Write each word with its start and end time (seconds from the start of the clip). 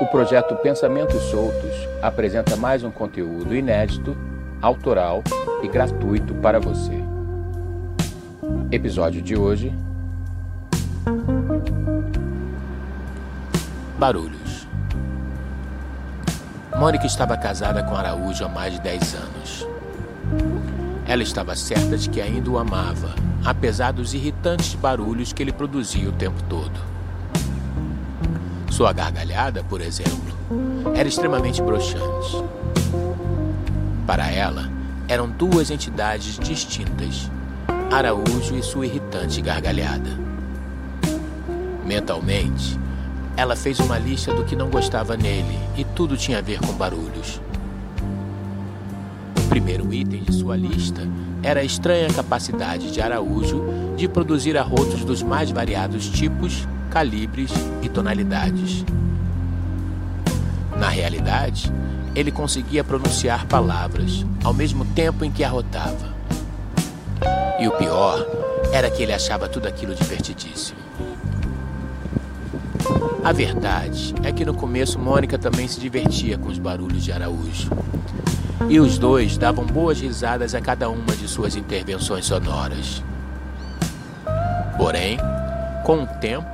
O 0.00 0.06
projeto 0.06 0.54
Pensamentos 0.54 1.20
Soltos 1.24 1.74
apresenta 2.00 2.56
mais 2.56 2.84
um 2.84 2.90
conteúdo 2.90 3.52
inédito, 3.52 4.16
autoral 4.62 5.24
e 5.60 5.66
gratuito 5.66 6.34
para 6.36 6.60
você. 6.60 6.92
Episódio 8.70 9.20
de 9.20 9.36
hoje: 9.36 9.74
Barulhos. 13.98 14.68
Mônica 16.76 17.04
estava 17.04 17.36
casada 17.36 17.82
com 17.82 17.96
Araújo 17.96 18.44
há 18.44 18.48
mais 18.48 18.74
de 18.74 18.80
10 18.80 19.14
anos. 19.16 19.68
Ela 21.08 21.24
estava 21.24 21.56
certa 21.56 21.96
de 21.96 22.08
que 22.08 22.20
ainda 22.20 22.48
o 22.48 22.56
amava, 22.56 23.16
apesar 23.44 23.92
dos 23.92 24.14
irritantes 24.14 24.76
barulhos 24.76 25.32
que 25.32 25.42
ele 25.42 25.52
produzia 25.52 26.08
o 26.08 26.12
tempo 26.12 26.40
todo. 26.44 26.97
Sua 28.78 28.92
gargalhada, 28.92 29.64
por 29.64 29.80
exemplo, 29.80 30.38
era 30.94 31.08
extremamente 31.08 31.60
broxante. 31.60 32.44
Para 34.06 34.30
ela, 34.30 34.70
eram 35.08 35.28
duas 35.28 35.68
entidades 35.72 36.38
distintas, 36.38 37.28
Araújo 37.90 38.54
e 38.54 38.62
sua 38.62 38.86
irritante 38.86 39.40
gargalhada. 39.40 40.10
Mentalmente, 41.84 42.78
ela 43.36 43.56
fez 43.56 43.80
uma 43.80 43.98
lista 43.98 44.32
do 44.32 44.44
que 44.44 44.54
não 44.54 44.70
gostava 44.70 45.16
nele 45.16 45.58
e 45.76 45.82
tudo 45.82 46.16
tinha 46.16 46.38
a 46.38 46.40
ver 46.40 46.60
com 46.60 46.72
barulhos. 46.74 47.40
Primeiro 49.48 49.92
item 49.92 50.22
de 50.22 50.32
sua 50.32 50.56
lista 50.56 51.00
era 51.42 51.60
a 51.60 51.64
estranha 51.64 52.12
capacidade 52.12 52.90
de 52.90 53.00
Araújo 53.00 53.64
de 53.96 54.06
produzir 54.08 54.56
arrotos 54.58 55.04
dos 55.04 55.22
mais 55.22 55.50
variados 55.50 56.08
tipos 56.08 56.66
calibres 56.90 57.50
e 57.82 57.88
tonalidades. 57.88 58.84
Na 60.78 60.88
realidade, 60.88 61.72
ele 62.14 62.30
conseguia 62.30 62.84
pronunciar 62.84 63.46
palavras 63.46 64.24
ao 64.44 64.52
mesmo 64.52 64.84
tempo 64.84 65.24
em 65.24 65.30
que 65.30 65.42
arrotava. 65.42 66.14
E 67.58 67.66
o 67.66 67.72
pior 67.72 68.26
era 68.72 68.90
que 68.90 69.02
ele 69.02 69.12
achava 69.12 69.48
tudo 69.48 69.66
aquilo 69.66 69.94
divertidíssimo. 69.94 70.78
A 73.24 73.32
verdade 73.32 74.14
é 74.22 74.32
que 74.32 74.44
no 74.44 74.54
começo 74.54 74.98
Mônica 74.98 75.38
também 75.38 75.68
se 75.68 75.78
divertia 75.78 76.38
com 76.38 76.48
os 76.48 76.58
barulhos 76.58 77.04
de 77.04 77.12
Araújo. 77.12 77.70
E 78.68 78.80
os 78.80 78.98
dois 78.98 79.36
davam 79.36 79.64
boas 79.64 80.00
risadas 80.00 80.54
a 80.54 80.60
cada 80.60 80.88
uma 80.88 81.14
de 81.14 81.28
suas 81.28 81.56
intervenções 81.56 82.24
sonoras. 82.24 83.02
Porém, 84.76 85.18
com 85.84 86.02
o 86.02 86.06
tempo, 86.06 86.46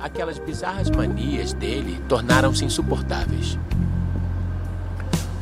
aquelas 0.00 0.38
bizarras 0.38 0.90
manias 0.90 1.52
dele 1.52 2.02
tornaram-se 2.08 2.64
insuportáveis. 2.64 3.58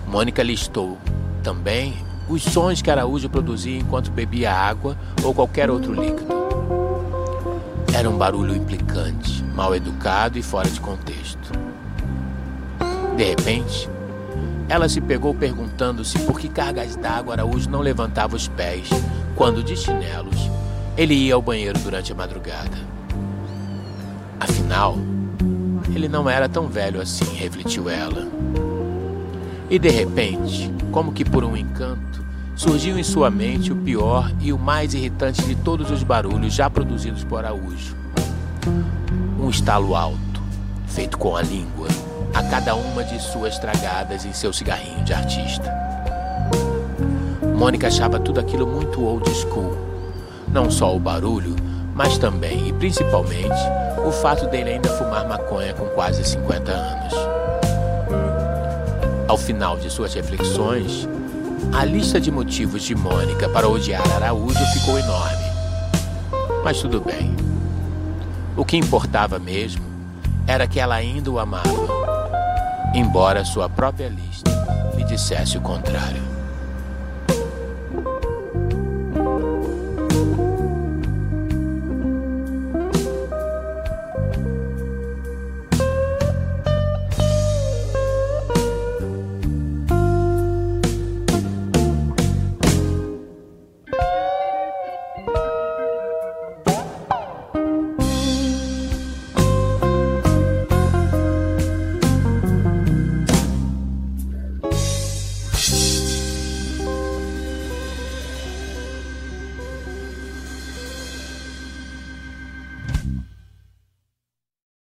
Mônica 0.06 0.42
listou 0.42 0.98
também 1.42 1.94
os 2.28 2.42
sons 2.42 2.82
que 2.82 2.90
Araújo 2.90 3.28
produzia 3.28 3.78
enquanto 3.78 4.10
bebia 4.10 4.52
água 4.52 4.96
ou 5.22 5.34
qualquer 5.34 5.70
outro 5.70 5.92
líquido. 5.92 6.45
Era 7.96 8.10
um 8.10 8.18
barulho 8.18 8.54
implicante, 8.54 9.42
mal 9.54 9.74
educado 9.74 10.38
e 10.38 10.42
fora 10.42 10.68
de 10.68 10.78
contexto. 10.78 11.50
De 13.16 13.24
repente, 13.24 13.88
ela 14.68 14.86
se 14.86 15.00
pegou 15.00 15.34
perguntando-se 15.34 16.18
por 16.18 16.38
que 16.38 16.46
cargas 16.46 16.94
d'água 16.94 17.32
Araújo 17.32 17.70
não 17.70 17.80
levantava 17.80 18.36
os 18.36 18.48
pés 18.48 18.90
quando, 19.34 19.64
de 19.64 19.74
chinelos, 19.74 20.36
ele 20.94 21.14
ia 21.14 21.36
ao 21.36 21.40
banheiro 21.40 21.78
durante 21.78 22.12
a 22.12 22.14
madrugada. 22.14 22.76
Afinal, 24.38 24.98
ele 25.94 26.06
não 26.06 26.28
era 26.28 26.50
tão 26.50 26.68
velho 26.68 27.00
assim, 27.00 27.34
refletiu 27.34 27.88
ela. 27.88 28.28
E 29.70 29.78
de 29.78 29.88
repente, 29.88 30.70
como 30.92 31.14
que 31.14 31.24
por 31.24 31.42
um 31.44 31.56
encanto, 31.56 32.25
surgiu 32.56 32.98
em 32.98 33.02
sua 33.02 33.30
mente 33.30 33.70
o 33.70 33.76
pior 33.76 34.32
e 34.40 34.50
o 34.50 34.58
mais 34.58 34.94
irritante 34.94 35.42
de 35.42 35.54
todos 35.54 35.90
os 35.90 36.02
barulhos 36.02 36.54
já 36.54 36.70
produzidos 36.70 37.22
por 37.22 37.44
Araújo. 37.44 37.94
Um 39.38 39.50
estalo 39.50 39.94
alto, 39.94 40.42
feito 40.86 41.18
com 41.18 41.36
a 41.36 41.42
língua, 41.42 41.88
a 42.32 42.42
cada 42.42 42.74
uma 42.74 43.04
de 43.04 43.20
suas 43.22 43.58
tragadas 43.58 44.24
em 44.24 44.32
seu 44.32 44.52
cigarrinho 44.52 45.04
de 45.04 45.12
artista. 45.12 45.70
Mônica 47.56 47.88
achava 47.88 48.18
tudo 48.18 48.40
aquilo 48.40 48.66
muito 48.66 49.04
old 49.04 49.28
school. 49.34 49.76
Não 50.48 50.70
só 50.70 50.96
o 50.96 50.98
barulho, 50.98 51.54
mas 51.94 52.16
também 52.16 52.68
e 52.68 52.72
principalmente 52.72 53.60
o 54.06 54.10
fato 54.10 54.46
dele 54.46 54.70
ainda 54.70 54.88
fumar 54.90 55.28
maconha 55.28 55.74
com 55.74 55.86
quase 55.88 56.24
50 56.24 56.72
anos. 56.72 57.14
Ao 59.28 59.36
final 59.36 59.76
de 59.76 59.90
suas 59.90 60.14
reflexões, 60.14 61.08
a 61.72 61.84
lista 61.84 62.20
de 62.20 62.30
motivos 62.30 62.82
de 62.82 62.94
Mônica 62.94 63.48
para 63.48 63.68
odiar 63.68 64.06
Araújo 64.12 64.64
ficou 64.72 64.98
enorme. 64.98 65.44
Mas 66.64 66.80
tudo 66.80 67.00
bem. 67.00 67.34
O 68.56 68.64
que 68.64 68.76
importava 68.76 69.38
mesmo 69.38 69.84
era 70.46 70.66
que 70.66 70.80
ela 70.80 70.94
ainda 70.94 71.30
o 71.30 71.38
amava, 71.38 71.88
embora 72.94 73.44
sua 73.44 73.68
própria 73.68 74.08
lista 74.08 74.50
lhe 74.96 75.04
dissesse 75.04 75.58
o 75.58 75.60
contrário. 75.60 76.35